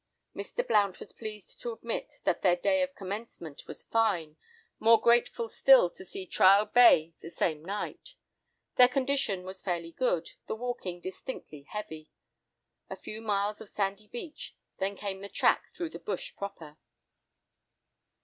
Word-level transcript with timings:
Mr. 0.35 0.67
Blount 0.67 0.99
was 0.99 1.13
pleased 1.13 1.61
to 1.61 1.71
admit 1.71 2.13
that 2.23 2.41
their 2.41 2.55
day 2.55 2.81
of 2.81 2.95
commencement 2.95 3.67
was 3.67 3.83
fine; 3.83 4.35
more 4.79 4.99
grateful 4.99 5.47
still 5.47 5.91
to 5.91 6.03
see 6.03 6.25
Trial 6.25 6.65
Bay 6.65 7.13
the 7.21 7.29
same 7.29 7.63
night. 7.63 8.15
Their 8.77 8.87
condition 8.87 9.43
was 9.43 9.61
fairly 9.61 9.91
good, 9.91 10.31
the 10.47 10.55
walking 10.55 11.01
distinctly 11.01 11.67
heavy. 11.69 12.09
A 12.89 12.95
few 12.95 13.21
miles 13.21 13.61
of 13.61 13.69
sandy 13.69 14.07
beach, 14.07 14.55
then 14.79 14.97
came 14.97 15.21
the 15.21 15.29
track 15.29 15.71
through 15.75 15.89
the 15.91 15.99
bush 15.99 16.35
proper. 16.35 16.77